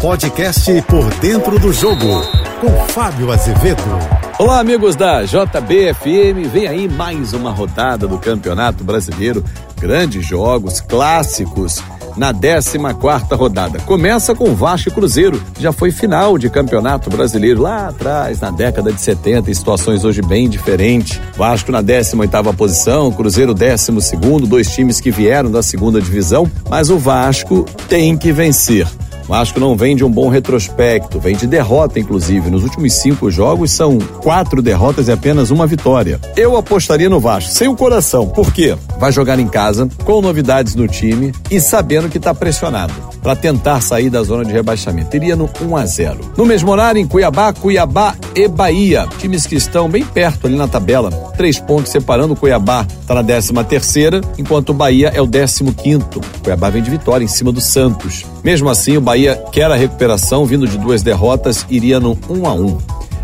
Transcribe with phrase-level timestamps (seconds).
[0.00, 2.22] Podcast Por Dentro do Jogo,
[2.60, 3.82] com Fábio Azevedo.
[4.38, 6.46] Olá, amigos da JBFM.
[6.52, 9.42] Vem aí mais uma rodada do Campeonato Brasileiro.
[9.80, 11.82] Grandes jogos, clássicos
[12.14, 12.78] na 14
[13.34, 13.78] rodada.
[13.80, 18.92] Começa com Vasco e Cruzeiro, já foi final de Campeonato Brasileiro lá atrás, na década
[18.92, 21.20] de 70, em situações hoje bem diferentes.
[21.36, 23.92] Vasco na 18 posição, Cruzeiro 12
[24.46, 28.86] dois times que vieram da segunda divisão, mas o Vasco tem que vencer.
[29.28, 32.48] Vasco não vem de um bom retrospecto, vem de derrota, inclusive.
[32.48, 36.20] Nos últimos cinco jogos são quatro derrotas e apenas uma vitória.
[36.36, 38.28] Eu apostaria no Vasco, sem o coração.
[38.28, 38.76] Por quê?
[38.98, 42.94] Vai jogar em casa, com novidades no time e sabendo que está pressionado
[43.26, 45.16] para tentar sair da zona de rebaixamento.
[45.16, 46.20] Iria no 1 a 0.
[46.36, 49.08] No mesmo horário, em Cuiabá, Cuiabá e Bahia.
[49.18, 51.10] Times que estão bem perto ali na tabela.
[51.36, 52.34] Três pontos separando.
[52.34, 56.20] O Cuiabá está na 13 terceira, enquanto o Bahia é o 15 quinto.
[56.44, 58.24] Cuiabá vem de vitória em cima do Santos.
[58.46, 62.54] Mesmo assim, o Bahia quer a recuperação, vindo de duas derrotas, iria no 1 a
[62.54, 62.78] 1.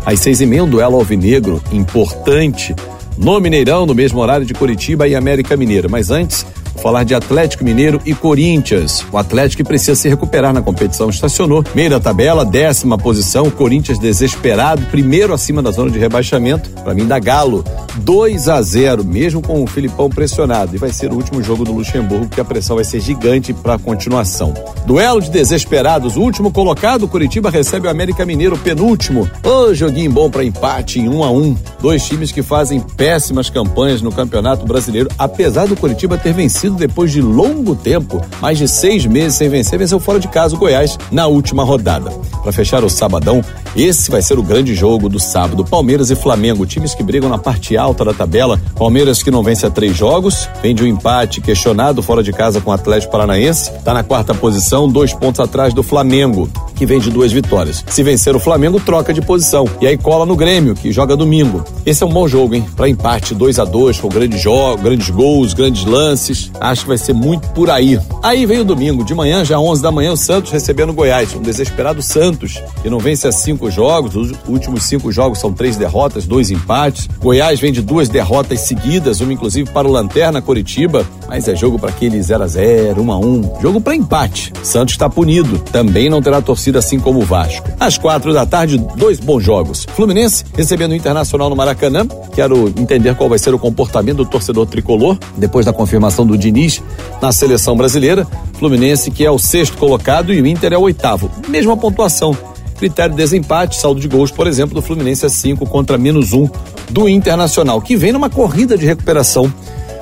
[0.05, 2.75] Às seis e meia, um duelo alvinegro importante
[3.17, 5.87] no Mineirão, no mesmo horário de Curitiba e América Mineira.
[5.87, 6.45] Mas antes,
[6.81, 9.05] falar de Atlético Mineiro e Corinthians.
[9.11, 11.09] O Atlético precisa se recuperar na competição.
[11.09, 13.49] Estacionou meio da tabela, décima posição.
[13.49, 16.69] Corinthians desesperado, primeiro acima da zona de rebaixamento.
[16.83, 17.63] Para mim, da Galo.
[17.97, 20.75] 2 a 0 mesmo com o Filipão pressionado.
[20.75, 23.75] E vai ser o último jogo do Luxemburgo, porque a pressão vai ser gigante para
[23.75, 24.53] a continuação.
[24.85, 26.17] Duelo de desesperados.
[26.17, 29.29] O último colocado, Curitiba recebe o América Mineiro, penúltimo.
[29.43, 31.57] Ô, oh, joguinho bom para empate em 1 um a 1 um.
[31.79, 36.75] Dois times que fazem péssimas campanhas no Campeonato Brasileiro, apesar do Curitiba ter vencido vencido
[36.75, 40.57] depois de longo tempo, mais de seis meses sem vencer, venceu fora de casa o
[40.57, 42.09] Goiás na última rodada.
[42.41, 43.43] Para fechar o sabadão,
[43.75, 45.65] esse vai ser o grande jogo do sábado.
[45.65, 48.59] Palmeiras e Flamengo, times que brigam na parte alta da tabela.
[48.75, 52.61] Palmeiras que não vence há três jogos, vem de um empate questionado fora de casa
[52.61, 56.99] com o Atlético Paranaense, está na quarta posição, dois pontos atrás do Flamengo, que vem
[56.99, 57.83] de duas vitórias.
[57.87, 59.65] Se vencer o Flamengo, troca de posição.
[59.81, 61.63] E aí cola no Grêmio, que joga domingo.
[61.85, 62.65] Esse é um bom jogo, hein?
[62.75, 66.51] Para empate 2 a 2 com grandes jogos, grandes gols, grandes lances.
[66.59, 67.99] Acho que vai ser muito por aí.
[68.21, 71.35] Aí vem o domingo, de manhã, já 11 da manhã, o Santos recebendo o Goiás.
[71.35, 74.15] Um desesperado Santos, que não vence há cinco jogos.
[74.15, 77.09] Os últimos cinco jogos são três derrotas, dois empates.
[77.19, 81.05] Goiás vem de duas derrotas seguidas, uma inclusive para o Lanterna Curitiba.
[81.27, 84.53] Mas é jogo para aquele 0 a 0 1 a 1 Jogo para empate.
[84.63, 85.59] Santos está punido.
[85.71, 87.69] Também não terá torcida assim como o Vasco.
[87.79, 89.85] Às quatro da tarde, dois bons jogos.
[89.95, 92.07] Fluminense recebendo o Internacional no Maracanã.
[92.33, 96.81] Quero entender qual vai ser o comportamento do torcedor tricolor depois da confirmação do Diniz
[97.21, 98.27] na seleção brasileira.
[98.53, 101.29] Fluminense que é o sexto colocado e o Inter é o oitavo.
[101.47, 102.37] Mesma pontuação.
[102.77, 106.43] Critério de desempate, saldo de gols, por exemplo, do Fluminense é 5 contra menos 1
[106.43, 106.49] um
[106.89, 109.51] do Internacional, que vem numa corrida de recuperação.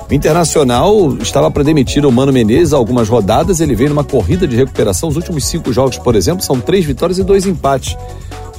[0.08, 4.46] O Internacional estava para demitir o Mano Menezes há algumas rodadas, ele veio numa corrida
[4.46, 5.08] de recuperação.
[5.08, 7.96] Os últimos cinco jogos, por exemplo, são três vitórias e dois empates.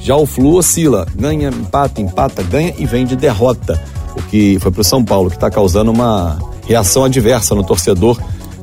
[0.00, 3.80] Já o Flu oscila, ganha, empata, empata, ganha e vem de derrota.
[4.16, 8.18] O que foi para o São Paulo, que está causando uma reação adversa no torcedor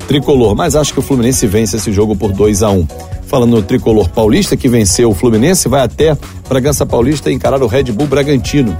[0.06, 0.54] tricolor.
[0.54, 2.86] Mas acho que o Fluminense vence esse jogo por 2 a 1 um.
[3.26, 6.16] Falando no tricolor paulista, que venceu o Fluminense, vai até
[6.48, 8.76] Bragança Paulista encarar o Red Bull Bragantino,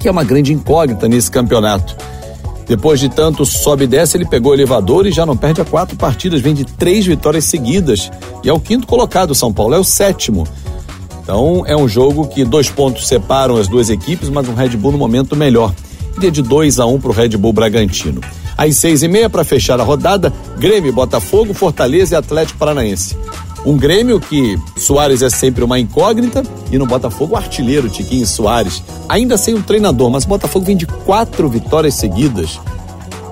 [0.00, 1.94] que é uma grande incógnita nesse campeonato.
[2.66, 5.64] Depois de tanto sobe e desce, ele pegou o elevador e já não perde a
[5.64, 8.10] quatro partidas, vem de três vitórias seguidas.
[8.42, 10.46] E é o quinto colocado, São Paulo é o sétimo.
[11.22, 14.92] Então é um jogo que dois pontos separam as duas equipes, mas um Red Bull
[14.92, 15.72] no momento melhor.
[16.16, 18.20] Iria de 2 a 1 um para o Red Bull Bragantino.
[18.56, 23.16] Às seis e meia, para fechar a rodada, Grêmio, Botafogo, Fortaleza e Atlético Paranaense.
[23.64, 28.82] Um Grêmio que Soares é sempre uma incógnita e no Botafogo o artilheiro Tiquinho Soares.
[29.08, 32.60] Ainda sem um treinador, mas o Botafogo vem de quatro vitórias seguidas.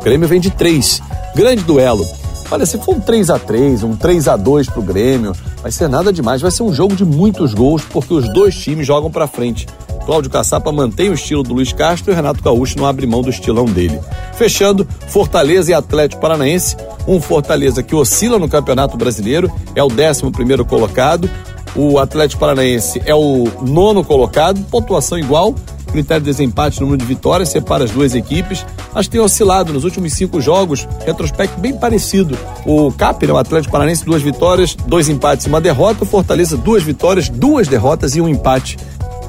[0.00, 1.00] O Grêmio vem de três.
[1.34, 2.04] Grande duelo.
[2.50, 5.32] Olha, se for um 3 a 3 um 3 a 2 pro Grêmio,
[5.62, 6.42] vai ser nada demais.
[6.42, 9.66] Vai ser um jogo de muitos gols, porque os dois times jogam para frente.
[10.04, 13.30] Cláudio Caçapa mantém o estilo do Luiz Castro e Renato Gaúcho não abre mão do
[13.30, 13.98] estilão dele.
[14.34, 16.76] Fechando, Fortaleza e Atlético Paranaense.
[17.06, 21.28] Um Fortaleza que oscila no Campeonato Brasileiro, é o 11 primeiro colocado.
[21.76, 25.54] O Atlético Paranaense é o nono colocado, pontuação igual,
[25.94, 30.12] critério de desempate, número de vitórias, separa as duas equipes, mas tem oscilado nos últimos
[30.12, 32.36] cinco jogos, retrospecto bem parecido.
[32.66, 36.02] O CAP, né, o Atlético Paranaense, duas vitórias, dois empates e uma derrota.
[36.02, 38.76] O Fortaleza, duas vitórias, duas derrotas e um empate.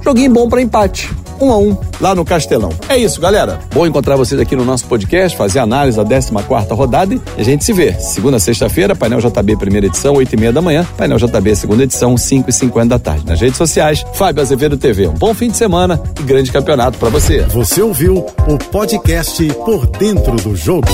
[0.05, 1.09] Joguinho bom para empate.
[1.41, 2.69] Um a um, lá no Castelão.
[2.87, 3.59] É isso, galera.
[3.73, 7.43] Bom encontrar vocês aqui no nosso podcast, fazer análise da 14 quarta rodada e a
[7.43, 7.91] gente se vê.
[7.93, 12.15] Segunda, sexta-feira, painel JB, primeira edição, 8 e meia da manhã, painel JB, segunda edição,
[12.15, 13.25] 5 e 50 da tarde.
[13.25, 15.07] Nas redes sociais, Fábio Azevedo TV.
[15.07, 17.41] Um bom fim de semana e grande campeonato para você.
[17.41, 20.87] Você ouviu o podcast Por Dentro do Jogo.